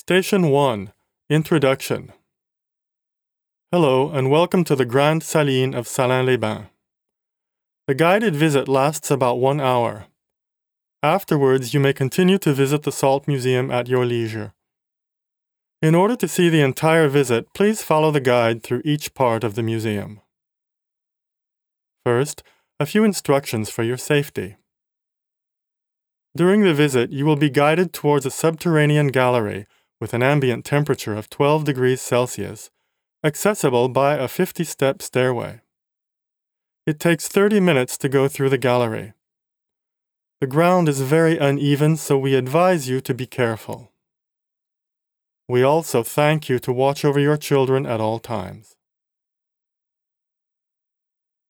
Station 0.00 0.48
1 0.48 0.94
Introduction 1.28 2.12
Hello, 3.70 4.10
and 4.10 4.30
welcome 4.30 4.64
to 4.64 4.74
the 4.74 4.86
Grande 4.86 5.22
Saline 5.22 5.74
of 5.74 5.86
Salins 5.86 6.26
les 6.26 6.38
Bains. 6.38 6.68
The 7.86 7.94
guided 7.94 8.34
visit 8.34 8.66
lasts 8.66 9.10
about 9.10 9.38
one 9.40 9.60
hour. 9.60 10.06
Afterwards, 11.02 11.74
you 11.74 11.80
may 11.80 11.92
continue 11.92 12.38
to 12.38 12.54
visit 12.54 12.82
the 12.84 12.90
Salt 12.90 13.28
Museum 13.28 13.70
at 13.70 13.88
your 13.88 14.06
leisure. 14.06 14.54
In 15.82 15.94
order 15.94 16.16
to 16.16 16.26
see 16.26 16.48
the 16.48 16.62
entire 16.62 17.06
visit, 17.06 17.52
please 17.52 17.82
follow 17.82 18.10
the 18.10 18.20
guide 18.20 18.62
through 18.62 18.80
each 18.86 19.12
part 19.12 19.44
of 19.44 19.54
the 19.54 19.62
museum. 19.62 20.22
First, 22.06 22.42
a 22.80 22.86
few 22.86 23.04
instructions 23.04 23.68
for 23.68 23.82
your 23.82 23.98
safety. 23.98 24.56
During 26.34 26.62
the 26.62 26.72
visit, 26.72 27.12
you 27.12 27.26
will 27.26 27.36
be 27.36 27.50
guided 27.50 27.92
towards 27.92 28.24
a 28.24 28.30
subterranean 28.30 29.08
gallery 29.08 29.66
with 30.00 30.14
an 30.14 30.22
ambient 30.22 30.64
temperature 30.64 31.14
of 31.14 31.28
12 31.28 31.64
degrees 31.64 32.00
Celsius, 32.00 32.70
accessible 33.22 33.88
by 33.88 34.14
a 34.14 34.28
50 34.28 34.64
step 34.64 35.02
stairway. 35.02 35.60
It 36.86 36.98
takes 36.98 37.28
30 37.28 37.60
minutes 37.60 37.98
to 37.98 38.08
go 38.08 38.26
through 38.26 38.48
the 38.48 38.58
gallery. 38.58 39.12
The 40.40 40.46
ground 40.46 40.88
is 40.88 41.02
very 41.02 41.36
uneven, 41.36 41.98
so 41.98 42.16
we 42.16 42.34
advise 42.34 42.88
you 42.88 43.02
to 43.02 43.12
be 43.12 43.26
careful. 43.26 43.92
We 45.46 45.62
also 45.62 46.02
thank 46.02 46.48
you 46.48 46.58
to 46.60 46.72
watch 46.72 47.04
over 47.04 47.20
your 47.20 47.36
children 47.36 47.84
at 47.84 48.00
all 48.00 48.18
times. 48.18 48.76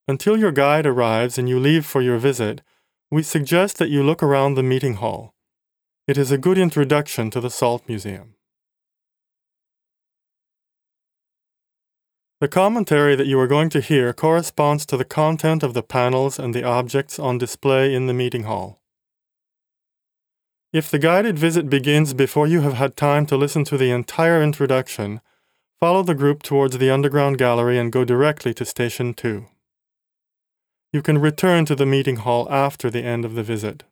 Until 0.08 0.36
your 0.36 0.50
guide 0.50 0.86
arrives 0.86 1.38
and 1.38 1.48
you 1.48 1.60
leave 1.60 1.86
for 1.86 2.02
your 2.02 2.18
visit, 2.18 2.62
we 3.12 3.22
suggest 3.22 3.78
that 3.78 3.90
you 3.90 4.02
look 4.02 4.24
around 4.24 4.54
the 4.54 4.62
meeting 4.64 4.94
hall. 4.94 5.34
It 6.08 6.18
is 6.18 6.32
a 6.32 6.38
good 6.38 6.58
introduction 6.58 7.30
to 7.30 7.40
the 7.40 7.50
Salt 7.50 7.84
Museum. 7.86 8.34
The 12.40 12.48
commentary 12.48 13.16
that 13.16 13.26
you 13.26 13.38
are 13.38 13.46
going 13.46 13.68
to 13.68 13.82
hear 13.82 14.14
corresponds 14.14 14.86
to 14.86 14.96
the 14.96 15.04
content 15.04 15.62
of 15.62 15.74
the 15.74 15.82
panels 15.82 16.38
and 16.38 16.54
the 16.54 16.64
objects 16.64 17.18
on 17.18 17.36
display 17.36 17.94
in 17.94 18.06
the 18.06 18.14
meeting 18.14 18.44
hall. 18.44 18.80
If 20.72 20.90
the 20.90 20.98
guided 20.98 21.38
visit 21.38 21.68
begins 21.68 22.14
before 22.14 22.46
you 22.46 22.62
have 22.62 22.74
had 22.74 22.96
time 22.96 23.26
to 23.26 23.36
listen 23.36 23.64
to 23.64 23.76
the 23.76 23.90
entire 23.90 24.42
introduction, 24.42 25.20
follow 25.80 26.02
the 26.02 26.14
group 26.14 26.42
towards 26.42 26.78
the 26.78 26.88
underground 26.88 27.36
gallery 27.36 27.76
and 27.76 27.92
go 27.92 28.06
directly 28.06 28.54
to 28.54 28.64
Station 28.64 29.12
2. 29.12 29.46
You 30.94 31.02
can 31.02 31.18
return 31.18 31.66
to 31.66 31.76
the 31.76 31.84
meeting 31.84 32.16
hall 32.16 32.50
after 32.50 32.88
the 32.88 33.04
end 33.04 33.26
of 33.26 33.34
the 33.34 33.42
visit. 33.42 33.84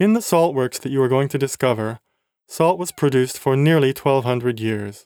In 0.00 0.14
the 0.14 0.22
salt 0.22 0.54
works 0.54 0.78
that 0.78 0.92
you 0.92 1.02
are 1.02 1.08
going 1.08 1.28
to 1.28 1.38
discover, 1.38 1.98
salt 2.46 2.78
was 2.78 2.90
produced 2.90 3.36
for 3.36 3.54
nearly 3.54 3.88
1200 3.88 4.60
years. 4.60 5.04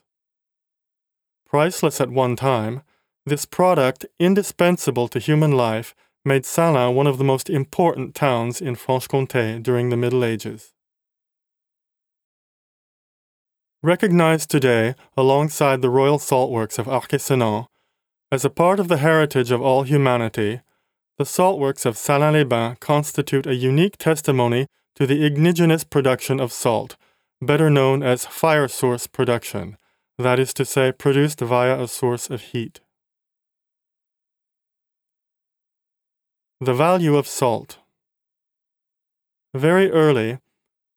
Priceless 1.53 2.01
at 2.01 2.09
one 2.09 2.35
time, 2.35 2.81
this 3.27 3.45
product, 3.45 4.07
indispensable 4.19 5.07
to 5.09 5.19
human 5.19 5.51
life, 5.51 5.93
made 6.25 6.47
Salins 6.47 6.95
one 6.95 7.05
of 7.05 7.19
the 7.19 7.23
most 7.23 7.47
important 7.47 8.15
towns 8.15 8.59
in 8.59 8.73
Franche-Comté 8.73 9.61
during 9.61 9.89
the 9.89 9.95
Middle 9.95 10.25
Ages. 10.25 10.73
Recognized 13.83 14.49
today 14.49 14.95
alongside 15.15 15.83
the 15.83 15.91
Royal 15.91 16.17
Salt 16.17 16.49
Works 16.49 16.79
of 16.79 16.87
Arc-et-Senans, 16.87 17.67
as 18.31 18.43
a 18.43 18.49
part 18.49 18.79
of 18.79 18.87
the 18.87 18.97
heritage 18.97 19.51
of 19.51 19.61
all 19.61 19.83
humanity, 19.83 20.61
the 21.19 21.25
salt 21.25 21.59
works 21.59 21.85
of 21.85 21.99
Salins-les-Bains 21.99 22.77
constitute 22.79 23.45
a 23.45 23.53
unique 23.53 23.99
testimony 23.99 24.65
to 24.95 25.05
the 25.05 25.23
ignigenous 25.23 25.83
production 25.83 26.39
of 26.39 26.51
salt, 26.51 26.97
better 27.43 27.69
known 27.69 28.01
as 28.01 28.25
fire 28.25 28.67
source 28.67 29.05
production, 29.05 29.77
that 30.23 30.39
is 30.39 30.53
to 30.55 30.65
say, 30.65 30.91
produced 30.91 31.39
via 31.39 31.79
a 31.79 31.87
source 31.87 32.29
of 32.29 32.41
heat. 32.41 32.79
The 36.59 36.73
value 36.73 37.15
of 37.15 37.27
salt. 37.27 37.77
Very 39.53 39.91
early, 39.91 40.39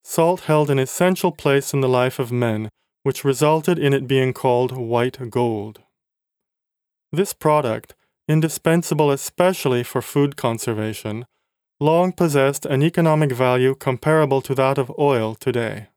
salt 0.05 0.43
held 0.43 0.71
an 0.71 0.79
essential 0.79 1.33
place 1.33 1.75
in 1.75 1.81
the 1.81 1.89
life 1.89 2.19
of 2.19 2.33
men, 2.33 2.71
which 3.03 3.25
resulted 3.25 3.79
in 3.79 3.93
it 3.93 4.07
being 4.07 4.33
called 4.33 4.73
white 4.73 5.31
gold. 5.31 5.81
This 7.13 7.33
product, 7.33 7.95
indispensable 8.29 9.11
especially 9.11 9.83
for 9.83 10.01
food 10.01 10.37
conservation, 10.37 11.27
long 11.79 12.13
possessed 12.13 12.65
an 12.65 12.83
economic 12.83 13.33
value 13.33 13.75
comparable 13.75 14.41
to 14.43 14.55
that 14.55 14.79
of 14.79 14.91
oil 14.99 15.35
today 15.35 15.89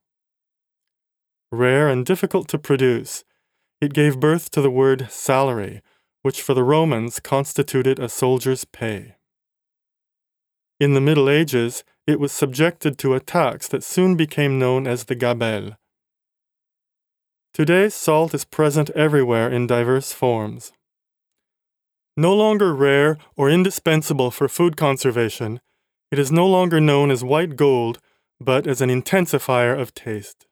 rare 1.52 1.90
and 1.90 2.06
difficult 2.06 2.48
to 2.50 2.58
produce, 2.58 3.24
it 3.81 3.94
gave 3.94 4.19
birth 4.19 4.51
to 4.51 4.62
the 4.62 4.72
word 4.72 5.07
salary, 5.09 5.81
which 6.22 6.41
for 6.41 6.53
the 6.53 6.63
Romans 6.63 7.19
constituted 7.19 8.00
a 8.00 8.09
soldier's 8.09 8.66
pay. 8.66 9.16
In 10.79 10.94
the 10.94 11.01
Middle 11.01 11.29
Ages, 11.29 11.84
it 12.07 12.19
was 12.19 12.31
subjected 12.31 12.97
to 12.97 13.13
a 13.13 13.19
tax 13.19 13.67
that 13.67 13.84
soon 13.84 14.16
became 14.16 14.59
known 14.59 14.88
as 14.88 15.06
the 15.06 15.16
gabelle. 15.16 15.78
Today, 17.53 17.90
salt 17.90 18.34
is 18.34 18.45
present 18.45 18.90
everywhere 18.91 19.50
in 19.50 19.67
diverse 19.67 20.11
forms. 20.13 20.72
No 22.16 22.34
longer 22.34 22.73
rare 22.73 23.17
or 23.38 23.50
indispensable 23.50 24.31
for 24.31 24.47
food 24.47 24.75
conservation, 24.75 25.61
it 26.11 26.19
is 26.19 26.31
no 26.31 26.47
longer 26.47 26.81
known 26.81 27.11
as 27.11 27.23
white 27.23 27.56
gold, 27.56 28.00
but 28.41 28.67
as 28.67 28.81
an 28.81 28.90
intensifier 28.90 29.79
of 29.79 29.94
taste. 29.94 30.47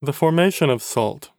The 0.00 0.12
formation 0.12 0.70
of 0.70 0.80
salt. 0.80 1.32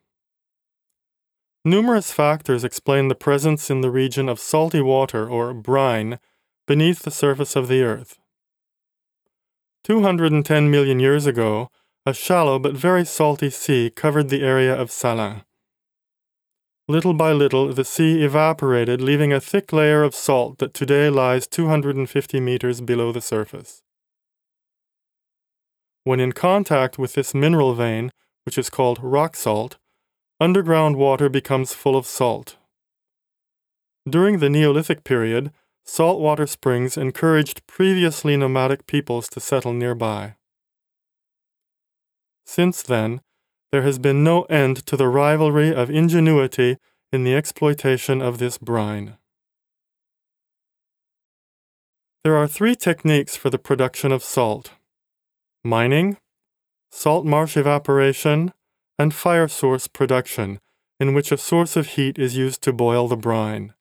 Numerous 1.63 2.11
factors 2.11 2.65
explain 2.65 3.07
the 3.07 3.15
presence 3.15 3.69
in 3.69 3.79
the 3.79 3.89
region 3.89 4.27
of 4.27 4.37
salty 4.37 4.81
water 4.81 5.29
or 5.29 5.53
brine 5.53 6.19
beneath 6.67 7.03
the 7.03 7.11
surface 7.11 7.55
of 7.55 7.69
the 7.69 7.81
earth. 7.83 8.19
210 9.85 10.69
million 10.69 10.99
years 10.99 11.25
ago, 11.25 11.69
a 12.05 12.13
shallow 12.13 12.59
but 12.59 12.75
very 12.75 13.05
salty 13.05 13.49
sea 13.49 13.89
covered 13.89 14.27
the 14.27 14.43
area 14.43 14.75
of 14.75 14.91
Salins. 14.91 15.43
Little 16.89 17.13
by 17.13 17.31
little, 17.31 17.71
the 17.71 17.85
sea 17.85 18.25
evaporated, 18.25 18.99
leaving 18.99 19.31
a 19.31 19.39
thick 19.39 19.71
layer 19.71 20.03
of 20.03 20.13
salt 20.13 20.57
that 20.57 20.73
today 20.73 21.09
lies 21.09 21.47
250 21.47 22.41
meters 22.41 22.81
below 22.81 23.13
the 23.13 23.21
surface. 23.21 23.83
When 26.03 26.19
in 26.19 26.33
contact 26.33 26.99
with 26.99 27.13
this 27.13 27.33
mineral 27.33 27.73
vein, 27.73 28.11
which 28.45 28.57
is 28.57 28.69
called 28.69 28.99
rock 29.01 29.35
salt, 29.35 29.77
underground 30.39 30.95
water 30.95 31.29
becomes 31.29 31.73
full 31.73 31.95
of 31.95 32.05
salt. 32.05 32.57
During 34.07 34.39
the 34.39 34.49
Neolithic 34.49 35.03
period, 35.03 35.51
saltwater 35.85 36.47
springs 36.47 36.97
encouraged 36.97 37.65
previously 37.67 38.37
nomadic 38.37 38.87
peoples 38.87 39.27
to 39.29 39.39
settle 39.39 39.73
nearby. 39.73 40.35
Since 42.45 42.81
then, 42.83 43.21
there 43.71 43.83
has 43.83 43.99
been 43.99 44.23
no 44.23 44.43
end 44.43 44.85
to 44.87 44.97
the 44.97 45.07
rivalry 45.07 45.73
of 45.73 45.89
ingenuity 45.89 46.77
in 47.11 47.23
the 47.23 47.35
exploitation 47.35 48.21
of 48.21 48.37
this 48.37 48.57
brine. 48.57 49.17
There 52.23 52.35
are 52.35 52.47
three 52.47 52.75
techniques 52.75 53.35
for 53.35 53.49
the 53.49 53.59
production 53.59 54.11
of 54.11 54.23
salt 54.23 54.71
mining, 55.63 56.17
salt 56.89 57.25
marsh 57.25 57.55
evaporation, 57.55 58.53
and 58.97 59.13
fire 59.13 59.47
source 59.47 59.87
production, 59.87 60.59
in 60.99 61.13
which 61.13 61.31
a 61.31 61.37
source 61.37 61.75
of 61.75 61.87
heat 61.87 62.19
is 62.19 62.35
used 62.35 62.61
to 62.63 62.73
boil 62.73 63.07
the 63.07 63.15
brine. 63.15 63.73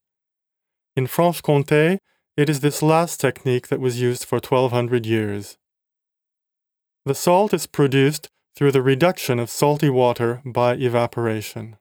In 0.94 1.06
Franche 1.06 1.42
Comté, 1.42 1.98
it 2.36 2.48
is 2.48 2.60
this 2.60 2.82
last 2.82 3.20
technique 3.20 3.68
that 3.68 3.80
was 3.80 4.00
used 4.00 4.24
for 4.24 4.36
1200 4.36 5.06
years. 5.06 5.58
The 7.04 7.14
salt 7.14 7.52
is 7.52 7.66
produced 7.66 8.28
through 8.54 8.72
the 8.72 8.82
reduction 8.82 9.38
of 9.38 9.50
salty 9.50 9.88
water 9.88 10.42
by 10.44 10.74
evaporation. 10.74 11.76